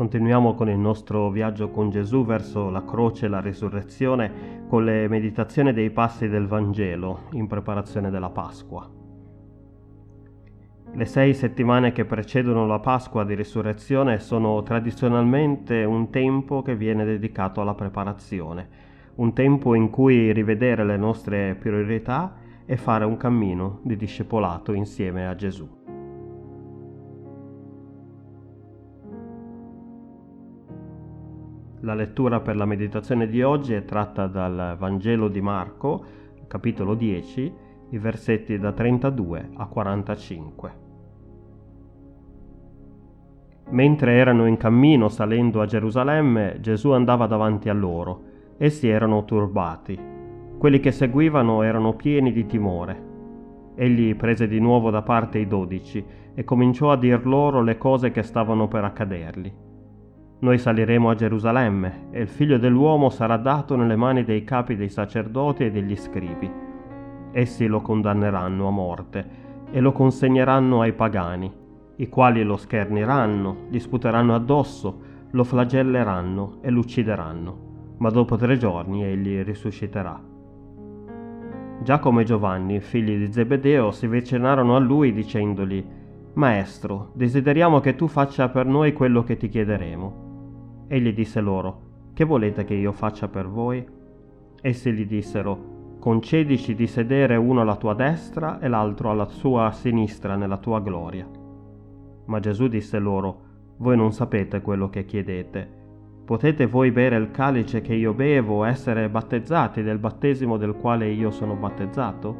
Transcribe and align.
Continuiamo 0.00 0.54
con 0.54 0.70
il 0.70 0.78
nostro 0.78 1.28
viaggio 1.28 1.68
con 1.68 1.90
Gesù 1.90 2.24
verso 2.24 2.70
la 2.70 2.86
croce 2.86 3.26
e 3.26 3.28
la 3.28 3.42
risurrezione 3.42 4.64
con 4.66 4.82
le 4.82 5.06
meditazioni 5.08 5.74
dei 5.74 5.90
passi 5.90 6.26
del 6.26 6.46
Vangelo 6.46 7.24
in 7.32 7.46
preparazione 7.46 8.08
della 8.08 8.30
Pasqua. 8.30 8.88
Le 10.94 11.04
sei 11.04 11.34
settimane 11.34 11.92
che 11.92 12.06
precedono 12.06 12.66
la 12.66 12.78
Pasqua 12.78 13.24
di 13.24 13.34
risurrezione 13.34 14.20
sono 14.20 14.62
tradizionalmente 14.62 15.84
un 15.84 16.08
tempo 16.08 16.62
che 16.62 16.76
viene 16.76 17.04
dedicato 17.04 17.60
alla 17.60 17.74
preparazione, 17.74 18.68
un 19.16 19.34
tempo 19.34 19.74
in 19.74 19.90
cui 19.90 20.32
rivedere 20.32 20.82
le 20.82 20.96
nostre 20.96 21.54
priorità 21.56 22.36
e 22.64 22.78
fare 22.78 23.04
un 23.04 23.18
cammino 23.18 23.80
di 23.82 23.96
discepolato 23.96 24.72
insieme 24.72 25.26
a 25.26 25.34
Gesù. 25.34 25.79
La 31.82 31.94
lettura 31.94 32.40
per 32.40 32.56
la 32.56 32.66
meditazione 32.66 33.26
di 33.26 33.42
oggi 33.42 33.72
è 33.72 33.86
tratta 33.86 34.26
dal 34.26 34.76
Vangelo 34.78 35.28
di 35.28 35.40
Marco, 35.40 36.04
capitolo 36.46 36.94
10, 36.94 37.52
i 37.88 37.96
versetti 37.98 38.58
da 38.58 38.72
32 38.72 39.48
a 39.54 39.64
45. 39.64 40.72
Mentre 43.70 44.12
erano 44.12 44.44
in 44.44 44.58
cammino 44.58 45.08
salendo 45.08 45.62
a 45.62 45.66
Gerusalemme, 45.66 46.58
Gesù 46.60 46.90
andava 46.90 47.26
davanti 47.26 47.70
a 47.70 47.72
loro. 47.72 48.24
Essi 48.58 48.86
erano 48.86 49.24
turbati. 49.24 49.98
Quelli 50.58 50.80
che 50.80 50.92
seguivano 50.92 51.62
erano 51.62 51.94
pieni 51.94 52.30
di 52.32 52.44
timore. 52.44 53.08
Egli 53.74 54.14
prese 54.16 54.46
di 54.46 54.60
nuovo 54.60 54.90
da 54.90 55.00
parte 55.00 55.38
i 55.38 55.46
dodici 55.46 56.04
e 56.34 56.44
cominciò 56.44 56.92
a 56.92 56.98
dir 56.98 57.24
loro 57.24 57.62
le 57.62 57.78
cose 57.78 58.10
che 58.10 58.22
stavano 58.22 58.68
per 58.68 58.84
accadergli 58.84 59.68
noi 60.40 60.56
saliremo 60.56 61.10
a 61.10 61.14
Gerusalemme 61.14 62.06
e 62.10 62.22
il 62.22 62.28
figlio 62.28 62.56
dell'uomo 62.56 63.10
sarà 63.10 63.36
dato 63.36 63.76
nelle 63.76 63.96
mani 63.96 64.24
dei 64.24 64.42
capi 64.42 64.74
dei 64.74 64.88
sacerdoti 64.88 65.64
e 65.64 65.70
degli 65.70 65.94
scribi. 65.96 66.50
Essi 67.32 67.66
lo 67.66 67.82
condanneranno 67.82 68.66
a 68.66 68.70
morte 68.70 69.28
e 69.70 69.80
lo 69.80 69.92
consegneranno 69.92 70.80
ai 70.80 70.94
pagani, 70.94 71.52
i 71.96 72.08
quali 72.08 72.42
lo 72.42 72.56
scherniranno, 72.56 73.66
gli 73.68 73.78
sputeranno 73.78 74.34
addosso, 74.34 75.00
lo 75.30 75.44
flagelleranno 75.44 76.58
e 76.62 76.70
lo 76.70 76.80
uccideranno, 76.80 77.58
ma 77.98 78.08
dopo 78.08 78.36
tre 78.36 78.56
giorni 78.56 79.04
egli 79.04 79.42
risusciterà. 79.42 80.18
Giacomo 81.82 82.20
e 82.20 82.24
Giovanni, 82.24 82.80
figli 82.80 83.18
di 83.18 83.30
Zebedeo, 83.30 83.90
si 83.90 84.06
avvicinarono 84.06 84.74
a 84.74 84.78
lui 84.78 85.12
dicendogli, 85.12 85.84
Maestro, 86.32 87.10
desideriamo 87.12 87.80
che 87.80 87.94
tu 87.94 88.06
faccia 88.06 88.48
per 88.48 88.64
noi 88.64 88.94
quello 88.94 89.22
che 89.22 89.36
ti 89.36 89.48
chiederemo. 89.48 90.28
Egli 90.92 91.14
disse 91.14 91.40
loro, 91.40 91.82
Che 92.14 92.24
volete 92.24 92.64
che 92.64 92.74
io 92.74 92.90
faccia 92.90 93.28
per 93.28 93.46
voi? 93.46 93.86
Essi 94.60 94.92
gli 94.92 95.06
dissero, 95.06 95.94
Concedici 96.00 96.74
di 96.74 96.88
sedere 96.88 97.36
uno 97.36 97.60
alla 97.60 97.76
tua 97.76 97.94
destra 97.94 98.58
e 98.58 98.66
l'altro 98.66 99.10
alla 99.10 99.28
sua 99.28 99.70
sinistra 99.70 100.34
nella 100.34 100.56
tua 100.56 100.80
gloria. 100.80 101.28
Ma 102.24 102.40
Gesù 102.40 102.66
disse 102.66 102.98
loro, 102.98 103.40
Voi 103.76 103.96
non 103.96 104.10
sapete 104.10 104.62
quello 104.62 104.90
che 104.90 105.04
chiedete. 105.04 105.78
Potete 106.24 106.66
voi 106.66 106.90
bere 106.90 107.14
il 107.14 107.30
calice 107.30 107.82
che 107.82 107.94
io 107.94 108.12
bevo, 108.12 108.64
essere 108.64 109.08
battezzati 109.08 109.84
del 109.84 109.98
battesimo 109.98 110.56
del 110.56 110.74
quale 110.74 111.08
io 111.08 111.30
sono 111.30 111.54
battezzato? 111.54 112.36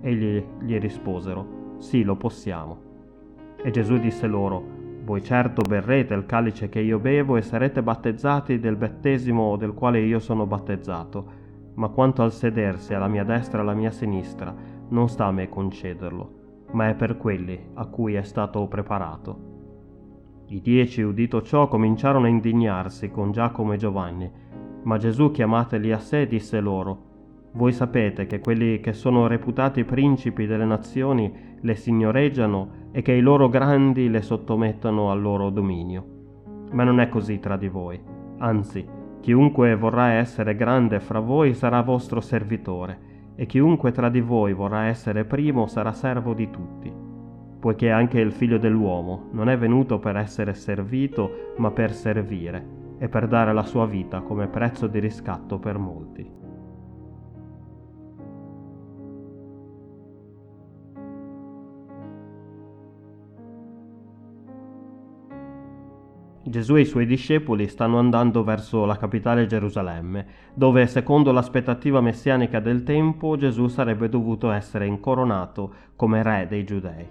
Egli 0.00 0.40
gli 0.60 0.78
risposero, 0.78 1.74
Sì, 1.78 2.04
lo 2.04 2.14
possiamo. 2.14 2.78
E 3.60 3.70
Gesù 3.72 3.98
disse 3.98 4.28
loro, 4.28 4.73
voi 5.04 5.22
certo 5.22 5.60
berrete 5.60 6.14
il 6.14 6.24
calice 6.24 6.70
che 6.70 6.80
io 6.80 6.98
bevo 6.98 7.36
e 7.36 7.42
sarete 7.42 7.82
battezzati 7.82 8.58
del 8.58 8.76
battesimo 8.76 9.56
del 9.56 9.74
quale 9.74 10.00
io 10.00 10.18
sono 10.18 10.46
battezzato, 10.46 11.42
ma 11.74 11.88
quanto 11.88 12.22
al 12.22 12.32
sedersi 12.32 12.94
alla 12.94 13.06
mia 13.06 13.24
destra 13.24 13.58
e 13.58 13.60
alla 13.60 13.74
mia 13.74 13.90
sinistra, 13.90 14.54
non 14.88 15.10
sta 15.10 15.26
a 15.26 15.32
me 15.32 15.50
concederlo, 15.50 16.66
ma 16.72 16.88
è 16.88 16.94
per 16.94 17.18
quelli 17.18 17.68
a 17.74 17.84
cui 17.84 18.14
è 18.14 18.22
stato 18.22 18.66
preparato. 18.66 19.52
I 20.46 20.62
dieci, 20.62 21.02
udito 21.02 21.42
ciò, 21.42 21.68
cominciarono 21.68 22.24
a 22.24 22.30
indignarsi 22.30 23.10
con 23.10 23.30
Giacomo 23.30 23.74
e 23.74 23.76
Giovanni, 23.76 24.30
ma 24.84 24.96
Gesù 24.96 25.30
chiamateli 25.30 25.92
a 25.92 25.98
sé 25.98 26.26
disse 26.26 26.60
loro, 26.60 27.12
voi 27.54 27.72
sapete 27.72 28.26
che 28.26 28.40
quelli 28.40 28.80
che 28.80 28.92
sono 28.92 29.28
reputati 29.28 29.84
principi 29.84 30.46
delle 30.46 30.64
nazioni 30.64 31.32
le 31.60 31.74
signoreggiano 31.76 32.88
e 32.90 33.00
che 33.00 33.12
i 33.12 33.20
loro 33.20 33.48
grandi 33.48 34.10
le 34.10 34.22
sottomettono 34.22 35.10
al 35.10 35.20
loro 35.20 35.50
dominio. 35.50 36.04
Ma 36.72 36.82
non 36.82 36.98
è 36.98 37.08
così 37.08 37.38
tra 37.38 37.56
di 37.56 37.68
voi. 37.68 38.00
Anzi, 38.38 38.84
chiunque 39.20 39.76
vorrà 39.76 40.14
essere 40.14 40.56
grande 40.56 40.98
fra 40.98 41.20
voi 41.20 41.54
sarà 41.54 41.80
vostro 41.82 42.20
servitore, 42.20 43.12
e 43.36 43.46
chiunque 43.46 43.92
tra 43.92 44.08
di 44.08 44.20
voi 44.20 44.52
vorrà 44.52 44.86
essere 44.86 45.24
primo 45.24 45.66
sarà 45.66 45.92
servo 45.92 46.34
di 46.34 46.50
tutti. 46.50 46.92
Poiché 47.60 47.90
anche 47.90 48.18
il 48.18 48.32
figlio 48.32 48.58
dell'uomo 48.58 49.28
non 49.30 49.48
è 49.48 49.56
venuto 49.56 50.00
per 50.00 50.16
essere 50.16 50.54
servito, 50.54 51.52
ma 51.58 51.70
per 51.70 51.92
servire, 51.92 52.66
e 52.98 53.08
per 53.08 53.28
dare 53.28 53.52
la 53.52 53.62
sua 53.62 53.86
vita 53.86 54.22
come 54.22 54.48
prezzo 54.48 54.88
di 54.88 54.98
riscatto 54.98 55.60
per 55.60 55.78
molti. 55.78 56.42
Gesù 66.54 66.76
e 66.76 66.82
i 66.82 66.84
suoi 66.84 67.04
discepoli 67.04 67.66
stanno 67.66 67.98
andando 67.98 68.44
verso 68.44 68.84
la 68.84 68.96
capitale 68.96 69.46
Gerusalemme, 69.46 70.24
dove, 70.54 70.86
secondo 70.86 71.32
l'aspettativa 71.32 72.00
messianica 72.00 72.60
del 72.60 72.84
tempo, 72.84 73.36
Gesù 73.36 73.66
sarebbe 73.66 74.08
dovuto 74.08 74.52
essere 74.52 74.86
incoronato 74.86 75.74
come 75.96 76.22
re 76.22 76.46
dei 76.48 76.62
giudei. 76.62 77.08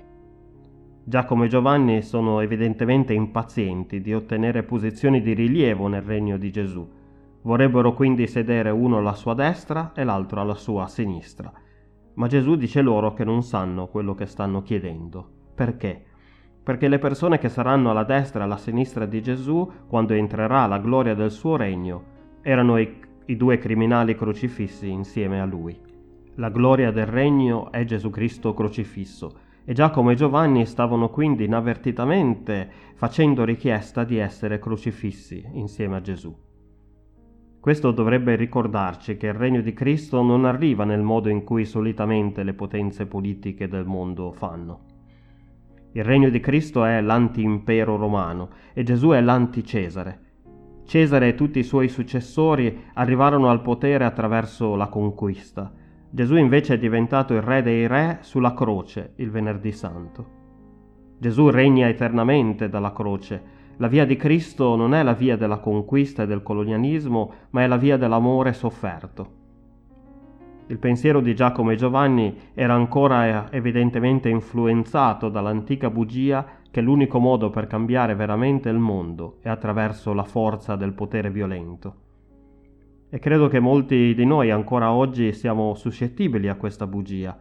Giacomo 1.03 1.43
e 1.43 1.49
Giovanni 1.49 2.01
sono 2.03 2.39
evidentemente 2.39 3.11
impazienti 3.11 3.99
di 3.99 4.13
ottenere 4.13 4.63
posizioni 4.63 5.21
di 5.21 5.33
rilievo 5.33 5.89
nel 5.89 6.03
regno 6.03 6.37
di 6.37 6.49
Gesù. 6.49 6.89
Vorrebbero 7.41 7.91
quindi 7.91 8.27
sedere 8.27 8.69
uno 8.69 8.99
alla 8.99 9.13
sua 9.13 9.33
destra 9.33 9.91
e 9.93 10.05
l'altro 10.05 10.39
alla 10.39 10.55
sua 10.55 10.87
sinistra. 10.87 11.51
Ma 12.13 12.27
Gesù 12.27 12.55
dice 12.55 12.81
loro 12.81 13.13
che 13.13 13.25
non 13.25 13.43
sanno 13.43 13.87
quello 13.87 14.15
che 14.15 14.25
stanno 14.25 14.61
chiedendo. 14.61 15.27
Perché? 15.53 16.05
Perché 16.63 16.87
le 16.87 16.97
persone 16.97 17.37
che 17.37 17.49
saranno 17.49 17.89
alla 17.91 18.05
destra 18.05 18.41
e 18.41 18.43
alla 18.43 18.57
sinistra 18.57 19.05
di 19.05 19.21
Gesù, 19.21 19.69
quando 19.87 20.13
entrerà 20.13 20.65
la 20.65 20.79
gloria 20.79 21.13
del 21.13 21.31
suo 21.31 21.57
regno, 21.57 22.03
erano 22.41 22.77
i, 22.77 22.99
i 23.25 23.35
due 23.35 23.57
criminali 23.57 24.15
crocifissi 24.15 24.89
insieme 24.89 25.41
a 25.41 25.45
lui. 25.45 25.77
La 26.35 26.49
gloria 26.49 26.91
del 26.91 27.05
regno 27.05 27.71
è 27.71 27.83
Gesù 27.83 28.09
Cristo 28.09 28.53
crocifisso, 28.53 29.31
e 29.65 29.73
Giacomo 29.73 30.11
e 30.11 30.15
Giovanni 30.15 30.65
stavano 30.65 31.09
quindi 31.09 31.45
inavvertitamente 31.45 32.69
facendo 32.95 33.43
richiesta 33.43 34.03
di 34.03 34.17
essere 34.17 34.59
crocifissi 34.59 35.45
insieme 35.53 35.95
a 35.95 36.01
Gesù. 36.01 36.35
Questo 37.59 37.91
dovrebbe 37.91 38.35
ricordarci 38.35 39.15
che 39.15 39.27
il 39.27 39.33
regno 39.33 39.61
di 39.61 39.73
Cristo 39.73 40.21
non 40.21 40.43
arriva 40.43 40.83
nel 40.83 41.01
modo 41.01 41.29
in 41.29 41.45
cui 41.45 41.63
solitamente 41.63 42.43
le 42.43 42.53
potenze 42.53 43.05
politiche 43.05 43.69
del 43.69 43.85
mondo 43.85 44.33
fanno. 44.33 44.92
Il 45.95 46.03
regno 46.03 46.29
di 46.29 46.39
Cristo 46.39 46.83
è 46.85 47.01
l'anti-impero 47.01 47.97
romano 47.97 48.49
e 48.73 48.81
Gesù 48.81 49.09
è 49.09 49.21
l'anti-Cesare. 49.21 50.19
Cesare 50.85 51.29
e 51.29 51.35
tutti 51.35 51.59
i 51.59 51.63
suoi 51.63 51.87
successori 51.87 52.85
arrivarono 52.95 53.49
al 53.49 53.61
potere 53.61 54.03
attraverso 54.03 54.75
la 54.75 54.87
conquista. 54.87 55.71
Gesù 56.09 56.35
invece 56.35 56.73
è 56.73 56.77
diventato 56.79 57.35
il 57.35 57.41
re 57.41 57.61
dei 57.61 57.85
re 57.85 58.19
sulla 58.21 58.55
croce 58.55 59.13
il 59.17 59.29
venerdì 59.29 59.71
santo. 59.71 60.41
Gesù 61.19 61.49
regna 61.49 61.87
eternamente 61.87 62.69
dalla 62.69 62.91
croce. 62.91 63.41
La 63.77 63.87
via 63.87 64.05
di 64.05 64.15
Cristo 64.15 64.75
non 64.75 64.95
è 64.95 65.03
la 65.03 65.13
via 65.13 65.37
della 65.37 65.59
conquista 65.59 66.23
e 66.23 66.27
del 66.27 66.41
colonialismo, 66.41 67.31
ma 67.51 67.61
è 67.61 67.67
la 67.67 67.77
via 67.77 67.97
dell'amore 67.97 68.53
sofferto. 68.53 69.41
Il 70.73 70.79
pensiero 70.79 71.21
di 71.21 71.35
Giacomo 71.35 71.69
e 71.69 71.75
Giovanni 71.75 72.35
era 72.55 72.73
ancora 72.73 73.51
evidentemente 73.51 74.27
influenzato 74.27 75.29
dall'antica 75.29 75.91
bugia 75.91 76.43
che 76.71 76.81
l'unico 76.81 77.19
modo 77.19 77.51
per 77.51 77.67
cambiare 77.67 78.15
veramente 78.15 78.69
il 78.69 78.79
mondo 78.79 79.37
è 79.41 79.49
attraverso 79.49 80.13
la 80.13 80.23
forza 80.23 80.75
del 80.75 80.93
potere 80.93 81.29
violento. 81.29 81.95
E 83.07 83.19
credo 83.19 83.49
che 83.49 83.59
molti 83.59 84.15
di 84.15 84.25
noi 84.25 84.49
ancora 84.49 84.91
oggi 84.91 85.31
siamo 85.33 85.75
suscettibili 85.75 86.47
a 86.47 86.55
questa 86.55 86.87
bugia. 86.87 87.37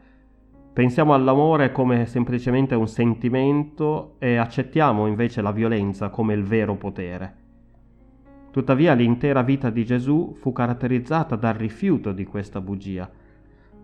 Pensiamo 0.75 1.15
all'amore 1.15 1.73
come 1.73 2.05
semplicemente 2.05 2.75
un 2.75 2.87
sentimento 2.87 4.17
e 4.19 4.37
accettiamo 4.37 5.07
invece 5.07 5.41
la 5.41 5.53
violenza 5.53 6.11
come 6.11 6.35
il 6.35 6.43
vero 6.43 6.75
potere. 6.75 7.37
Tuttavia 8.51 8.93
l'intera 8.93 9.41
vita 9.41 9.71
di 9.71 9.87
Gesù 9.87 10.35
fu 10.35 10.53
caratterizzata 10.53 11.37
dal 11.37 11.55
rifiuto 11.55 12.13
di 12.13 12.27
questa 12.27 12.61
bugia. 12.61 13.11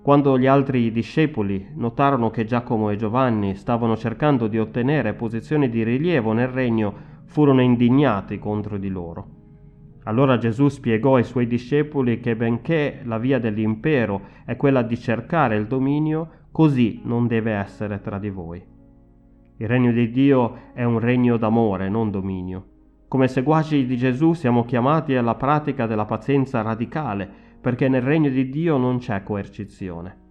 Quando 0.02 0.38
gli 0.38 0.46
altri 0.46 0.90
discepoli 0.90 1.68
notarono 1.74 2.30
che 2.30 2.44
Giacomo 2.44 2.90
e 2.90 2.96
Giovanni 2.96 3.54
stavano 3.54 3.96
cercando 3.96 4.46
di 4.46 4.58
ottenere 4.58 5.14
posizioni 5.14 5.68
di 5.68 5.82
rilievo 5.82 6.32
nel 6.32 6.48
regno 6.48 6.94
furono 7.26 7.60
indignati 7.60 8.38
contro 8.38 8.78
di 8.78 8.88
loro. 8.88 9.36
Allora 10.04 10.38
Gesù 10.38 10.68
spiegò 10.68 11.16
ai 11.16 11.24
suoi 11.24 11.46
discepoli 11.46 12.20
che 12.20 12.34
benché 12.34 13.00
la 13.04 13.18
via 13.18 13.38
dell'impero 13.38 14.22
è 14.46 14.56
quella 14.56 14.80
di 14.80 14.96
cercare 14.96 15.56
il 15.56 15.66
dominio, 15.66 16.30
così 16.50 17.00
non 17.04 17.26
deve 17.26 17.52
essere 17.52 18.00
tra 18.00 18.18
di 18.18 18.30
voi. 18.30 18.64
Il 19.58 19.68
regno 19.68 19.92
di 19.92 20.10
Dio 20.10 20.70
è 20.72 20.84
un 20.84 20.98
regno 20.98 21.36
d'amore, 21.36 21.90
non 21.90 22.10
dominio. 22.10 22.64
Come 23.08 23.28
seguaci 23.28 23.84
di 23.84 23.96
Gesù 23.96 24.32
siamo 24.32 24.64
chiamati 24.64 25.14
alla 25.14 25.34
pratica 25.34 25.86
della 25.86 26.04
pazienza 26.06 26.62
radicale, 26.62 27.46
perché 27.60 27.88
nel 27.88 28.02
regno 28.02 28.30
di 28.30 28.48
Dio 28.48 28.76
non 28.76 28.98
c'è 28.98 29.22
coercizione. 29.22 30.26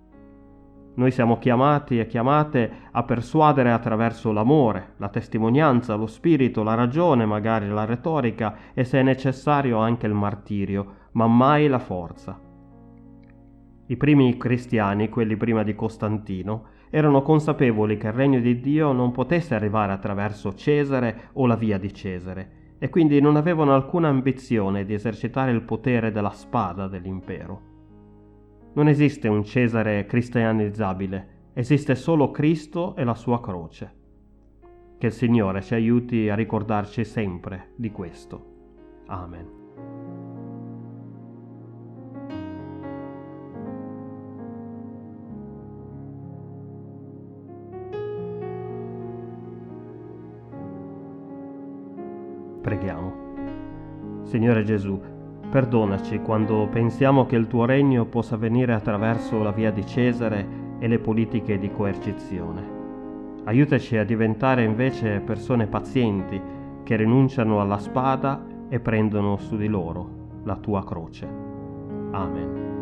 Noi 0.96 1.12
siamo 1.12 1.38
chiamati 1.38 2.00
e 2.00 2.08
chiamate 2.08 2.72
a 2.92 3.04
persuadere 3.04 3.72
attraverso 3.72 4.32
l'amore, 4.32 4.94
la 4.98 5.10
testimonianza, 5.10 5.94
lo 5.94 6.08
spirito, 6.08 6.64
la 6.64 6.74
ragione, 6.74 7.26
magari 7.26 7.68
la 7.68 7.86
retorica 7.86 8.74
e 8.74 8.84
se 8.84 9.04
necessario 9.04 9.78
anche 9.78 10.08
il 10.08 10.14
martirio, 10.14 10.94
ma 11.12 11.28
mai 11.28 11.68
la 11.68 11.78
forza. 11.78 12.40
I 13.90 13.96
primi 13.96 14.38
cristiani, 14.38 15.08
quelli 15.08 15.38
prima 15.38 15.62
di 15.62 15.76
Costantino, 15.76 16.66
erano 16.90 17.22
consapevoli 17.22 17.98
che 17.98 18.08
il 18.08 18.14
regno 18.14 18.40
di 18.40 18.60
Dio 18.60 18.92
non 18.92 19.12
potesse 19.12 19.54
arrivare 19.54 19.92
attraverso 19.92 20.56
Cesare 20.56 21.30
o 21.34 21.46
la 21.46 21.56
via 21.56 21.78
di 21.78 21.94
Cesare, 21.94 22.52
e 22.80 22.90
quindi 22.90 23.20
non 23.20 23.36
avevano 23.36 23.74
alcuna 23.74 24.08
ambizione 24.08 24.86
di 24.86 24.94
esercitare 24.94 25.52
il 25.52 25.64
potere 25.64 26.12
della 26.12 26.32
spada 26.32 26.88
dell'impero. 26.88 27.62
Non 28.74 28.88
esiste 28.88 29.28
un 29.28 29.44
Cesare 29.44 30.06
cristianizzabile, 30.06 31.52
esiste 31.54 31.96
solo 31.96 32.30
Cristo 32.30 32.96
e 32.96 33.04
la 33.04 33.16
sua 33.16 33.42
croce. 33.42 33.96
Che 34.98 35.08
il 35.08 35.12
Signore 35.12 35.62
ci 35.62 35.74
aiuti 35.74 36.30
a 36.30 36.36
ricordarci 36.36 37.04
sempre 37.04 37.74
di 37.76 37.92
questo. 37.92 38.56
Amen. 39.08 40.27
Preghiamo. 52.68 54.24
Signore 54.24 54.66
Gesù, 54.66 55.00
Perdonaci 55.50 56.20
quando 56.20 56.68
pensiamo 56.70 57.26
che 57.26 57.38
il 57.38 57.48
tuo 57.48 57.64
regno 57.64 58.04
possa 58.04 58.36
venire 58.36 58.74
attraverso 58.74 59.42
la 59.42 59.52
via 59.52 59.72
di 59.72 59.86
Cesare 59.86 60.46
e 60.80 60.88
le 60.90 61.00
politiche 61.00 61.58
di 61.60 61.72
coercizione. 61.72 62.76
Aiutaci 63.46 63.96
a 63.96 64.04
diventare 64.04 64.64
invece 64.66 65.22
persone 65.22 65.68
pazienti 65.68 66.42
che 66.84 66.98
rinunciano 66.98 67.62
alla 67.62 67.78
spada 67.78 68.46
e 68.68 68.82
prendono 68.82 69.38
su 69.38 69.56
di 69.56 69.68
loro 69.68 70.42
la 70.44 70.58
tua 70.58 70.84
croce. 70.84 71.26
Amen. 72.12 72.77